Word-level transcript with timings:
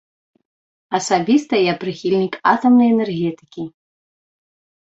Асабіста 0.99 1.53
я 1.63 1.73
прыхільнік 1.83 2.33
атамнай 2.55 2.87
энергетыкі. 2.95 3.63